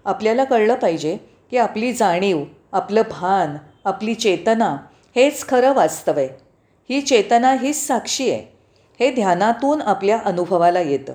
आपल्याला 0.04 0.44
कळलं 0.44 0.74
पाहिजे 0.74 1.16
की 1.50 1.56
आपली 1.56 1.92
जाणीव 1.92 2.44
आपलं 2.72 3.02
भान 3.10 3.56
आपली 3.84 4.14
चेतना 4.14 4.76
हेच 5.16 5.46
खरं 5.48 5.74
वास्तव 5.74 6.12
आहे. 6.16 6.43
ही 6.90 7.00
चेतना 7.00 7.52
हीच 7.52 7.86
साक्षी 7.86 8.30
आहे. 8.30 8.54
हे 9.00 9.10
ध्यानातून 9.10 9.82
आपल्या 9.82 10.18
अनुभवाला 10.24 10.80
येतं. 10.80 11.12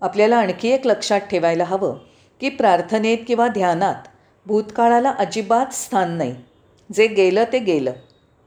आपल्याला 0.00 0.36
आणखी 0.36 0.68
एक 0.68 0.86
लक्षात 0.86 1.20
ठेवायला 1.20 1.64
हवं 1.64 1.98
की 2.40 2.48
प्रार्थनेत 2.48 3.18
किंवा 3.26 3.48
ध्यानात 3.48 4.08
भूतकाळाला 4.46 5.10
अजिबात 5.10 5.74
स्थान 5.74 6.10
नाही. 6.10 6.34
जे 6.92 7.06
गेलं 7.06 7.44
ते 7.52 7.58
गेलं. 7.58 7.92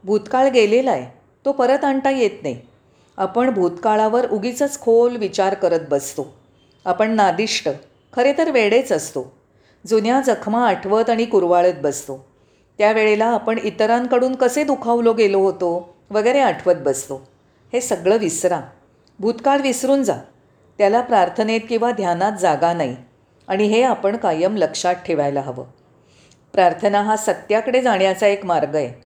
भूतकाळ 0.04 0.48
गेलेला 0.48 0.90
आहे 0.90 1.18
तो 1.44 1.52
परत 1.52 1.84
आणता 1.84 2.10
येत 2.10 2.42
नाही. 2.42 2.60
आपण 3.16 3.50
भूतकाळावर 3.50 4.30
उगीच 4.30 4.80
खोल 4.80 5.16
विचार 5.16 5.54
करत 5.54 5.80
बसतो. 5.90 6.36
आपण 6.84 7.10
नादिष्ट 7.10 7.68
खरे 8.12 8.32
तर 8.38 8.50
वेडेच 8.50 8.92
असतो. 8.92 9.32
जुन्या 9.86 10.20
जखमा 10.20 10.68
आठवत 10.68 11.10
आणि 11.10 11.24
कुरवाळत 11.24 11.74
बसतो. 11.82 12.26
त्यावेळेला 12.78 13.26
आपण 13.26 13.58
इतरांकडून 13.58 14.34
कसे 14.34 14.64
दुखावलो 14.64 15.12
गेलो 15.12 15.40
होतो? 15.40 15.97
वगैरे 16.10 16.40
आठवत 16.40 16.74
बसतो 16.74 17.28
हे 17.72 17.80
सगळं 17.80 18.16
विसरा. 18.16 18.60
भूतकाळ 19.18 19.60
विसरून 19.60 20.02
जा. 20.02 20.16
त्याला 20.78 21.00
प्रार्थनेत 21.00 21.60
किंवा 21.68 21.90
ध्यानात 21.90 22.32
जागा 22.40 22.72
नाही. 22.72 22.96
आणि 23.48 23.64
हे 23.64 23.82
आपण 23.82 24.16
कायम 24.16 24.56
लक्षात 24.56 24.94
ठेवायला 24.94 25.40
हवं. 25.40 25.64
प्रार्थना 26.52 27.02
हा 27.02 27.16
सत्याकडे 27.16 27.82
जाण्याचा 27.82 28.26
एक 28.26 28.44
मार्ग 28.44 28.76
आहे. 28.76 29.02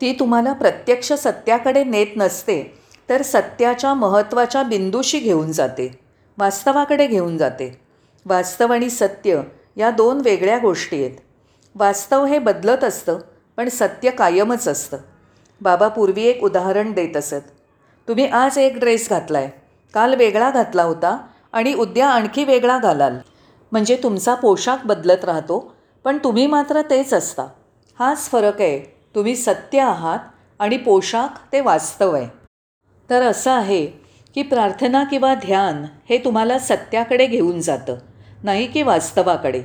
ती 0.00 0.12
तुम्हाला 0.12 0.52
प्रत्यक्ष 0.52 1.12
सत्याकडे 1.12 1.84
नेत 1.84 2.06
नसते 2.16 2.78
तर 3.08 3.22
सत्याच्या 3.22 3.94
महत्त्वाच्या 3.94 4.62
बिंदूशी 4.62 5.18
घेऊन 5.18 5.52
जाते. 5.52 5.98
वास्तवाकडे 6.38 7.06
घेऊन 7.06 7.36
जाते. 7.36 7.80
वास्तव 8.26 8.72
आणि 8.72 8.90
सत्य 8.90 9.42
या 9.76 9.90
दोन 9.90 10.20
वेगळ्या 10.20 10.58
गोष्टी 10.58 11.04
आहेत. 11.04 11.18
वास्तव 11.74 12.24
हे 12.24 12.38
बदलत 12.38 12.84
असतं 12.84 13.18
पण 13.56 13.68
सत्य 13.68 14.10
कायमच 14.10 14.68
असतं. 14.68 14.96
बाबा 15.62 15.88
पूर्वी 15.88 16.22
एक 16.22 16.44
उदाहरण 16.44 16.92
देत 16.92 17.16
असत. 17.16 17.50
तुम्ही 18.08 18.26
आज 18.26 18.58
एक 18.58 18.78
ड्रेस 18.78 19.08
घातला 19.10 19.38
आहे 19.38 19.50
काल 19.94 20.14
वेगळा 20.14 20.50
घातला 20.50 20.82
होता 20.82 21.16
आणि 21.52 21.74
उद्या 21.74 22.08
आणखी 22.08 22.44
वेगळा 22.44 22.78
घालाल. 22.78 23.18
म्हणजे 23.72 23.96
तुमचा 24.02 24.34
पोशाख 24.34 24.76
बदलत 24.84 25.24
राहतो 25.24 25.74
पण 26.04 26.18
तुम्ही 26.24 26.46
मात्र 26.46 26.80
तेच 26.80 27.14
असता. 27.14 27.46
हाच 27.98 28.30
फरक 28.30 28.60
आहे. 28.60 28.98
तुम्ही 29.14 29.36
सत्य 29.36 29.80
आहात 29.80 30.18
आणि 30.58 30.76
पोशाख 30.76 31.28
ते 31.52 31.60
वास्तव 31.60 32.14
आहे. 32.14 32.28
तर 33.10 33.22
असं 33.22 33.50
आहे 33.50 33.86
की 34.34 34.42
प्रार्थना 34.42 35.04
किंवा 35.04 35.34
ध्यान 35.34 35.84
हे 36.10 36.18
तुम्हाला 36.18 36.58
सत्याकडे 36.58 37.26
घेऊन 37.26 37.60
जातं 37.60 37.96
नाही 38.42 38.66
की 38.66 38.82
वास्तवाकडे. 38.82 39.62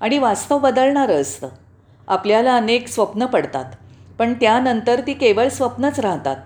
आणि 0.00 0.18
वास्तव 0.18 0.58
बदलणारं 0.58 1.20
असतं. 1.20 1.48
आपल्याला 2.08 2.56
अनेक 2.56 2.88
स्वप्न 2.88 3.26
पडतात. 3.26 3.64
पण 4.18 4.34
त्यानंतर 4.34 5.00
ती 5.06 5.12
केवळ 5.12 5.48
स्वप्नच 5.48 6.00
राहतात. 6.00 6.36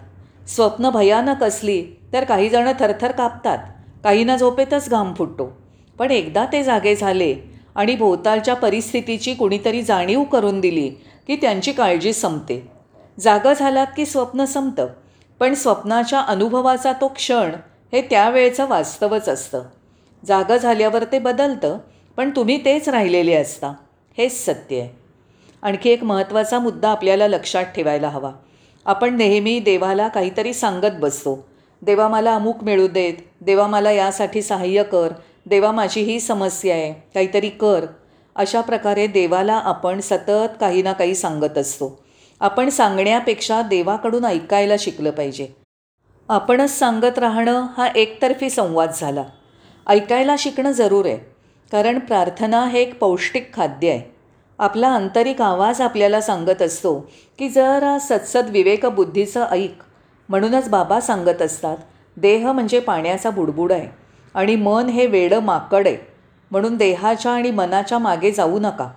स्वप्न 0.48 0.90
भयानक 0.90 1.42
असली 1.42 1.84
तर 2.12 2.24
काहीजणं 2.24 2.72
थरथर 2.80 3.12
कापतात. 3.12 3.58
काहींना 4.04 4.36
झोपेतच 4.36 4.90
घाम 4.90 5.14
फुटतो. 5.14 5.58
पण 5.98 6.10
एकदा 6.10 6.46
ते 6.52 6.62
जागे 6.62 6.96
झाले 6.96 7.36
आणि 7.74 7.96
भोवतालच्या 7.96 8.54
परिस्थितीची 8.54 9.34
कुणीतरी 9.34 9.82
जाणीव 9.82 10.22
करून 10.22 10.60
दिली 10.60 10.88
की 11.26 11.36
त्यांची 11.36 11.72
काळजी 11.72 12.12
संपते. 12.12 12.68
जागं 13.20 13.52
झालात 13.52 13.86
की 13.96 14.06
स्वप्न 14.06 14.44
संपतं. 14.44 14.86
पण 15.40 15.54
स्वप्नाच्या 15.54 16.20
अनुभवाचा 16.20 16.92
तो 16.92 17.08
क्षण 17.08 17.50
हे 17.92 18.00
त्यावेळचं 18.02 18.68
वास्तवच 18.68 19.28
असतं. 19.28 19.62
जागं 20.24 20.56
झाल्यावर 20.56 21.04
ते 21.04 21.18
बदलतं 21.18 21.78
पण 22.16 22.30
तुम्ही 22.30 22.64
तेच 22.64 22.88
राहिलेले 22.88 23.34
असता. 23.34 23.72
हेच 24.18 24.44
सत्य 24.44 24.80
आहे. 24.80 24.99
आणखी 25.62 25.90
एक 25.90 26.04
महत्त्वाचा 26.04 26.58
मुद्दा 26.58 26.88
आपल्याला 26.88 27.28
लक्षात 27.28 27.64
ठेवायला 27.64 28.08
हवा. 28.08 28.30
आपण 28.84 29.16
नेहमी 29.16 29.60
देवाला 29.60 30.08
काहीतरी 30.08 30.54
सांगत 30.54 30.94
बसतो. 31.00 31.48
देवा 31.82 32.08
मला 32.08 32.34
अमुक 32.34 32.62
मिळू 32.62 32.88
देत 32.88 33.14
देवा 33.40 33.66
मला 33.66 33.90
यासाठी 33.90 34.42
सहाय्य 34.42 34.82
कर 34.82 35.08
देवा 35.46 35.72
माझी 35.72 36.00
ही 36.00 36.20
समस्या 36.20 36.74
आहे 36.74 36.92
काहीतरी 37.14 37.48
कर. 37.48 37.86
अशा 38.36 38.60
प्रकारे 38.60 39.06
देवाला 39.06 39.54
आपण 39.54 40.00
सतत 40.00 40.48
काही 40.60 40.82
ना 40.82 40.92
काही 40.92 41.14
सांगत 41.14 41.58
असतो. 41.58 42.04
आपण 42.40 42.68
सांगण्यापेक्षा 42.68 43.62
देवाकडून 43.62 44.24
ऐकायला 44.24 44.74
शिकलं 44.78 45.10
पाहिजे. 45.10 45.48
आपणच 46.28 46.78
सांगत 46.78 47.18
राहणं 47.18 47.66
हा 47.76 47.86
एकतर्फी 47.86 48.50
संवाद 48.50 48.90
झाला. 48.94 49.24
ऐकायला 49.86 50.34
शिकणं 50.38 50.72
जरूर 50.72 51.06
आहे 51.06 51.18
कारण 51.72 51.98
प्रार्थना 51.98 52.66
हे 52.66 52.82
एक 52.82 52.98
पौष्टिक 52.98 53.54
खाद्य 53.54 53.90
आहे. 53.90 54.09
आपला 54.60 54.88
आंतरिक 54.88 55.40
आवाज 55.42 55.80
आपल्याला 55.80 56.20
सांगत 56.20 56.62
असतो 56.62 56.94
की 57.38 57.48
जरा 57.48 57.98
सत्सद 57.98 58.48
विवेकबुद्धीचं 58.50 59.46
ऐक. 59.50 59.82
म्हणूनच 60.28 60.68
बाबा 60.68 60.98
सांगत 61.00 61.42
असतात 61.42 61.76
देह 62.16 62.50
म्हणजे 62.52 62.80
पाण्याचा 62.80 63.30
बुडबुड 63.30 63.72
आहे 63.72 63.86
आणि 64.34 64.56
मन 64.56 64.88
हे 64.88 65.06
वेडं 65.06 65.40
माकड 65.40 65.86
आहे. 65.86 65.96
म्हणून 66.50 66.76
देहाच्या 66.76 67.32
आणि 67.32 67.50
मनाच्या 67.50 67.98
मागे 67.98 68.30
जाऊ 68.30 68.58
नका 68.58 68.88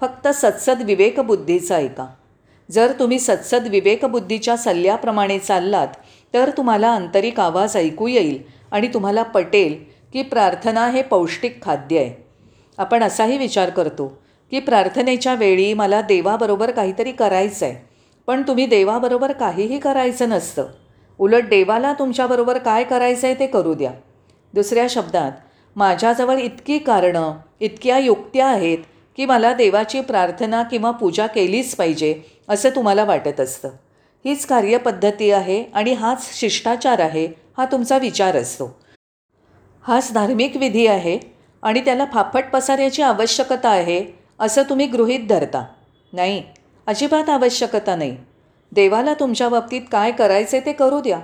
फक्त 0.00 0.28
सत्सद 0.28 0.82
विवेकबुद्धीचं 0.82 1.74
ऐका. 1.74 2.06
जर 2.68 2.92
तुम्ही 2.98 3.18
सत्सद 3.18 3.66
विवेकबुद्धीच्या 3.66 4.56
सल्ल्याप्रमाणे 4.56 5.38
चाललात 5.38 5.88
तर 6.34 6.50
तुम्हाला 6.56 6.88
आंतरिक 6.88 7.40
आवाज 7.40 7.76
ऐकू 7.76 8.06
येईल 8.06 8.42
आणि 8.72 8.88
तुम्हाला 8.88 9.22
पटेल 9.22 9.78
की 10.12 10.22
प्रार्थना 10.22 10.86
हे 10.88 11.02
पौष्टिक 11.02 11.62
खाद्य 11.62 11.98
आहे. 11.98 12.14
आपण 12.78 13.02
असाही 13.02 13.38
विचार 13.38 13.70
करतो 13.70 14.12
की 14.52 14.60
प्रार्थनेच्या 14.60 15.34
वेळी 15.34 15.72
मला 15.74 16.00
देवाबरोबर 16.00 16.70
काहीतरी 16.70 17.12
करायचं 17.12 17.66
आहे 17.66 17.74
पण 18.28 18.42
तुम्ही 18.42 18.66
देवाबरोबर 18.66 19.32
काहीही 19.32 19.78
करायचं 19.78 20.28
नसतं. 20.28 20.66
उलट 21.18 21.48
देवाला 21.48 21.92
तुमच्याबरोबर 21.92 22.58
काय 22.58 22.84
करायचं 22.84 23.26
आहे 23.26 23.38
ते 23.38 23.46
करू 23.46 23.74
द्या. 23.74 23.90
दुसऱ्या 24.54 24.86
शब्दात 24.90 25.32
माझ्याजवळ 25.76 26.38
इतकी 26.38 26.78
कारणं 26.78 27.32
इतक्या 27.60 27.98
युक्त्या 27.98 28.46
आहेत 28.46 28.78
की 29.18 29.26
मला 29.26 29.52
देवाची 29.52 30.00
प्रार्थना 30.00 30.62
किंवा 30.62 30.90
पूजा 30.90 31.26
केलीच 31.26 31.74
पाहिजे 31.76 32.14
असं 32.48 32.68
तुम्हाला 32.76 33.04
वाटत 33.04 33.40
असतं. 33.40 33.68
हीच 34.24 34.46
कार्यपद्धती 34.46 35.30
आहे 35.30 35.62
आणि 35.74 35.92
हाच 35.92 36.30
शिष्टाचार 36.34 37.00
आहे 37.00 37.26
हा 37.56 37.64
तुमचा 37.64 37.98
विचार 37.98 38.36
असतो. 38.36 38.70
हाच 39.84 40.12
धार्मिक 40.14 40.56
विधी 40.56 40.86
आहे 40.86 41.18
आणि 41.62 41.80
त्याला 41.80 42.04
फाफट 42.12 42.50
पसाऱ्याची 42.52 43.02
आवश्यकता 43.02 43.68
आहे 43.68 44.21
असं 44.42 44.62
तुम्ही 44.62 44.86
गृहीत 44.86 45.26
धरता. 45.28 45.64
नाही 46.12 46.42
अजिबात 46.86 47.28
आवश्यकता 47.28 47.96
नाही. 47.96 48.16
देवाला 48.72 49.14
तुमच्या 49.14 49.48
बाबतीत 49.48 49.82
काय 49.92 50.12
करायचे 50.12 50.60
ते 50.60 50.72
करू 50.72 51.00
द्या. 51.00 51.20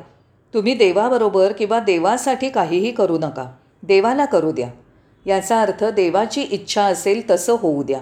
तुम्ही 0.55 0.75
देवाबरोबर 0.75 1.53
किंवा 1.53 1.81
देवासाठी 1.81 2.49
काहीही 2.49 2.91
करू 2.91 3.19
नका. 3.19 3.47
देवाला 3.83 4.25
करू 4.25 4.53
द्या. 4.53 4.69
याचा 5.27 5.61
अर्थ 5.61 5.85
देवाची 5.85 6.43
इच्छा 6.43 6.83
असेल 6.83 7.31
तसं 7.31 7.57
होऊ 7.61 7.83
द्या. 7.83 8.01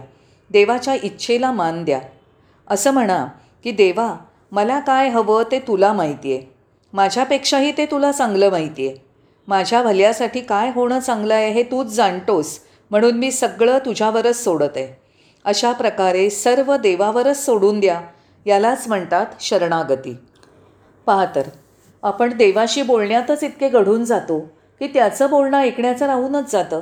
देवाच्या 0.50 0.94
इच्छेला 1.02 1.52
मान 1.52 1.84
द्या. 1.84 2.00
असं 2.70 2.90
म्हणा 2.90 3.26
की 3.64 3.70
देवा 3.70 4.14
मला 4.52 4.78
काय 4.80 5.08
हवं 5.08 5.42
ते 5.50 5.58
तुला 5.58 5.92
माहिती 5.92 6.32
आहे 6.32 6.54
माझ्यापेक्षाही 6.92 7.72
ते 7.72 7.86
तुला 7.86 8.12
चांगलं 8.12 8.50
माहिती 8.50 8.88
आहे 8.88 8.96
माझ्या 9.48 9.82
भल्यासाठी 9.82 10.40
काय 10.40 10.70
होणं 10.74 11.00
चांगलं 11.00 11.34
आहे 11.34 11.50
हे 11.50 11.62
तूच 11.62 11.86
जाणतोस. 11.86 12.58
म्हणून 12.90 13.18
मी 13.18 13.30
सगळं 13.30 13.78
तुझ्यावरच 13.78 14.44
सोडत 14.44 14.76
आहे 14.76 15.05
अशा 15.46 15.72
प्रकारे 15.72 16.28
सर्व 16.30 16.74
देवावरच 16.76 17.44
सोडून 17.44 17.78
द्या 17.80 18.00
यालाच 18.46 18.86
म्हणतात 18.88 19.26
शरणागती. 19.40 20.16
पहा 21.06 21.24
तर 21.34 21.48
आपण 22.02 22.36
देवाशी 22.36 22.82
बोलण्यातच 22.82 23.44
इतके 23.44 23.68
घडून 23.68 24.04
जातो 24.04 24.38
की 24.80 24.86
त्याचं 24.86 25.30
बोलणं 25.30 25.58
ऐकण्याचं 25.58 26.06
राहूनच 26.06 26.52
जातं 26.52 26.80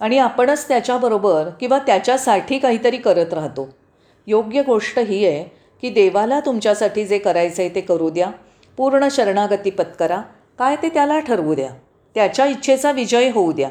आणि 0.00 0.18
आपणच 0.18 0.66
त्याच्याबरोबर 0.68 1.48
किंवा 1.60 1.78
त्याच्यासाठी 1.78 2.58
काहीतरी 2.58 2.96
करत 2.96 3.32
राहतो. 3.34 3.68
योग्य 4.26 4.62
गोष्ट 4.62 4.98
ही 4.98 5.24
आहे 5.26 5.44
की 5.82 5.90
देवाला 5.90 6.40
तुमच्यासाठी 6.40 7.04
जे 7.06 7.18
करायचं 7.18 7.62
आहे 7.62 7.74
ते 7.74 7.80
करू 7.80 8.10
द्या 8.10 8.30
पूर्ण 8.76 9.08
शरणागती 9.10 9.70
पत्करा 9.70 10.20
काय 10.58 10.76
ते 10.76 10.88
त्याला 10.88 11.18
ठरवू 11.18 11.54
द्या 11.54 11.70
त्याच्या 12.14 12.46
इच्छेचा 12.46 12.90
विजय 12.92 13.30
होऊ 13.30 13.52
द्या. 13.52 13.68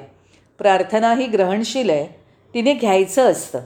प्रार्थना 0.59 1.13
ही 1.13 1.27
ग्रहणशील 1.27 1.89
आहे 1.89 2.05
तिने 2.53 2.73
घ्यायचं 2.73 3.31
असतं. 3.31 3.59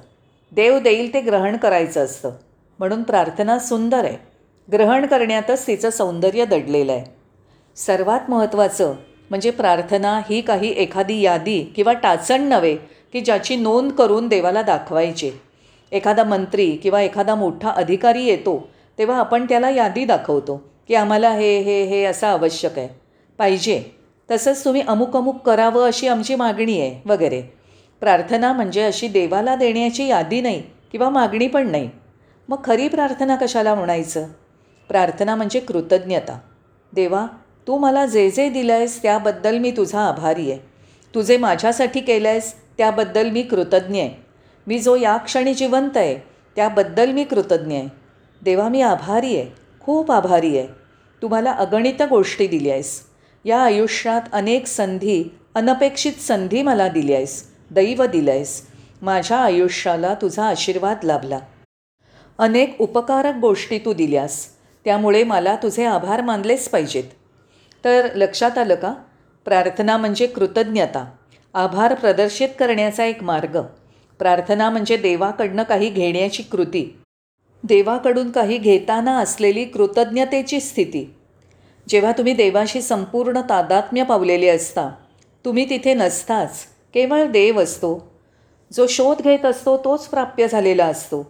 देव 0.52 0.80
देईल 0.80 1.14
ते 1.14 1.22
ग्रहण 1.22 1.58
करायचं 1.58 2.06
असतं. 2.06 2.32
म्हणून 2.80 3.04
प्रार्थना 3.04 3.60
सुंदर 3.60 4.04
आहे. 4.06 4.18
ग्रहण 4.72 5.06
करण्यातच 5.06 5.68
तिचं 5.68 5.90
सौंदर्य 5.90 6.46
दडलेलं 6.46 6.92
आहे. 6.92 7.06
सर्वात 7.76 8.20
महत्त्वाचं 8.30 8.94
म्हणजे 9.30 9.52
प्रार्थना 9.52 10.22
ही 10.30 10.42
काही 10.42 10.74
एखादी 10.78 11.22
यादी 11.22 11.64
किंवा 11.76 11.94
टाचण 11.94 12.42
नव्हे 12.42 12.76
की 13.14 13.22
ज्याची 13.22 13.56
नोंद 13.56 13.92
करून 13.92 14.28
देवाला 14.28 14.62
दाखवायची. 14.62 15.32
एखादा 15.92 16.24
मंत्री 16.24 16.72
किंवा 16.72 17.02
एखादा 17.02 17.36
मोठा 17.36 17.70
अधिकारी 17.70 18.26
येतो 18.26 18.70
तेव्हा 18.98 19.18
आपण 19.18 19.46
त्याला 19.46 19.70
यादी 19.70 20.06
दाखवतो 20.06 20.70
की 20.88 20.96
आम्हाला 20.96 21.32
हे 21.32 21.60
हे 21.60 21.84
हे 21.84 22.04
असं 22.04 22.28
आवश्यक 22.28 22.80
आहे. 22.80 22.90
पाहिजे. 23.38 23.84
तसंच 24.32 24.66
तुम्ही 24.66 24.82
अमुक 24.88 25.18
अमुक 25.18 25.42
करावं 25.46 25.88
अशी 25.88 26.08
आमची 26.08 26.36
मागणी 26.36 26.82
आहे 26.82 27.10
वगैरे. 27.10 27.57
प्रार्थना 28.00 28.54
म्हणजे 28.54 28.82
अशी 28.82 29.08
देवाला 29.08 29.56
देण्याची 29.56 30.08
यादी 30.08 30.42
नाही 30.42 30.64
किंवा 30.92 31.10
मागणी 31.10 31.48
पण 31.48 31.72
नाही. 31.72 31.90
मग 32.50 32.58
खरी 32.64 32.88
प्रार्थना 32.88 33.36
कशाला 33.36 33.76
म्हणायचं? 33.76 34.28
प्रार्थना 34.90 35.36
म्हणजे 35.36 35.60
कृतज्ञता. 35.60 36.40
देवा 36.94 37.26
तू 37.68 37.78
मला 37.78 38.06
जे 38.06 38.32
जे 38.32 38.50
दिलं 38.50 38.74
आहेस 38.74 39.02
त्याबद्दल 39.02 39.58
मी 39.58 39.72
तुझा 39.72 40.08
आभारी 40.08 40.52
आहे. 40.52 40.60
तुझे 41.16 41.38
माझ्यासाठी 41.38 42.00
केलं 42.00 42.30
आहेस 42.30 42.54
त्याबद्दल 42.78 43.30
मी 43.30 43.42
कृतज्ञ 43.42 44.00
आहे. 44.00 44.26
मी 44.68 44.80
जो 44.80 44.96
या 44.96 45.18
क्षणी 45.18 45.54
जिवंत 45.54 45.98
आहे 45.98 46.18
त्याबद्दल 46.56 47.12
मी 47.12 47.24
कृतज्ञ 47.24 47.76
आहे. 47.76 47.88
देवा 48.42 48.68
मी 48.68 48.82
आभारी 48.82 49.38
आहे. 49.38 49.52
खूप 49.82 50.12
आभारी 50.12 50.58
आहे. 50.58 50.68
तुम्हाला 51.22 51.52
अगणित 51.52 52.04
गोष्टी 52.10 52.48
दिल्या 52.48 52.74
आहेस. 52.74 53.02
या 53.46 53.60
आयुष्यात 53.60 54.22
अनेक 54.34 54.68
संधी 54.68 55.38
अनपेक्षित 55.56 56.14
संधी 56.14 56.62
मला 56.62 56.88
दिली 56.88 57.14
आहेस. 57.14 57.47
दैव 57.72 58.06
दिलं 58.06 58.32
आहेस 58.32 58.62
माझ्या 59.02 59.38
आयुष्याला 59.38 60.14
तुझा 60.14 60.44
आशीर्वाद 60.44 60.98
लाभला. 61.04 61.40
अनेक 62.38 62.82
उपकारक 62.82 63.36
गोष्टी 63.36 63.78
तू 63.78 63.94
दिल्यास 63.94 64.48
त्यामुळे 64.86 65.24
मला 65.24 65.56
तुझे 65.56 65.86
आभार 65.86 66.22
मानलेच 66.22 66.70
पाहिजेत. 66.70 67.04
तर 67.86 68.08
लक्षात 68.16 68.58
आलं 68.58 68.76
का? 68.76 68.94
प्रार्थना 69.46 69.98
म्हणजे 69.98 70.28
कृतज्ञता. 70.28 71.12
आभार 71.54 71.94
प्रदर्शित 71.94 72.50
करण्याचा 72.60 73.06
एक 73.06 73.24
मार्ग. 73.24 73.62
प्रार्थना 74.20 74.70
म्हणजे 74.70 74.98
देवाकडनं 74.98 75.64
काही 75.64 75.90
घेण्याची 75.90 76.44
कृती. 76.44 76.98
देवाकडून 77.64 78.32
काही 78.32 78.58
घेताना 78.58 79.18
असलेली 79.18 79.66
कृतज्ञतेची 79.66 80.60
स्थिती. 80.60 81.14
जेव्हा 81.90 82.12
तुम्ही 82.12 82.34
देवाशी 82.34 82.82
संपूर्ण 82.82 83.42
तादात्म्य 83.42 84.04
पावलेले 84.04 84.48
असता 84.48 84.90
तुम्ही 85.46 85.70
तिथे 85.70 85.94
नसताच. 85.94 86.66
केवळ 86.98 87.26
देव 87.26 87.62
असतो. 87.64 88.12
जो 88.74 88.88
शोध 88.88 89.22
घेत 89.22 89.46
असतो 89.46 89.78
तोच 89.78 90.08
प्राप्य 90.08 90.48
झालेला 90.48 90.86
असतो. 90.86 91.24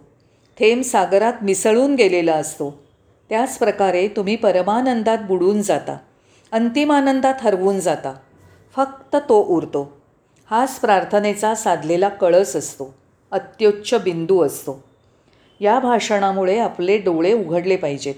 थेंब 0.58 0.82
सागरात 0.82 1.32
मिसळून 1.42 1.94
गेलेला 1.94 2.32
असतो. 2.32 2.82
त्याच 3.28 3.58
प्रकारे 3.58 4.08
तुम्ही 4.08 4.36
परमानंदात 4.36 5.18
बुडून 5.18 5.62
जाता. 5.62 5.96
अंतिम 6.52 6.92
आनंदात 6.92 7.34
हरवून 7.40 7.80
जाता. 7.80 8.14
फक्त 8.76 9.16
तो 9.28 9.44
उरतो. 9.44 10.00
हाच 10.50 10.80
प्रार्थनेचा 10.80 11.54
साधलेला 11.54 12.08
कळस 12.08 12.56
असतो. 12.56 12.94
अत्युच्च 13.30 14.02
बिंदू 14.04 14.42
असतो. 14.42 14.84
या 15.60 15.78
भाषणामुळे 15.78 16.58
आपले 16.58 16.98
डोळे 16.98 17.32
उघडले 17.32 17.76
पाहिजेत. 17.76 18.14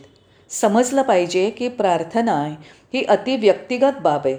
समजलं 0.50 1.02
पाहिजे 1.02 1.50
की 1.50 1.68
प्रार्थना 1.68 2.44
ही 2.94 3.04
अतिव्यक्तिगत 3.04 4.00
बाब 4.02 4.20
आहे. 4.24 4.36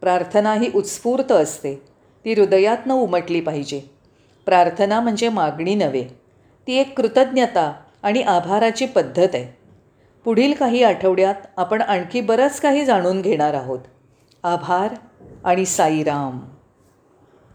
प्रार्थना 0.00 0.54
ही 0.54 0.70
उत्स्फूर्त 0.74 1.32
असते. 1.32 1.97
ती 2.28 2.32
हृदयातनं 2.32 2.94
उमटली 2.94 3.40
पाहिजे. 3.40 3.80
प्रार्थना 4.46 5.00
म्हणजे 5.00 5.28
मागणी 5.28 5.74
नव्हे. 5.74 6.04
ती 6.66 6.76
एक 6.76 6.96
कृतज्ञता 6.96 7.72
आणि 8.02 8.22
आभाराची 8.22 8.86
पद्धत 8.86 9.28
आहे. 9.34 9.58
पुढील 10.24 10.52
काही 10.52 10.82
आठवड्यात 10.82 11.34
आपण 11.56 11.82
आणखी 11.82 12.20
बरंच 12.20 12.60
काही 12.60 12.84
जाणून 12.84 13.22
घेणार 13.22 13.54
आहोत. 13.54 13.78
आभार 14.42 14.94
आणि 15.44 15.66
साईराम. 15.66 16.38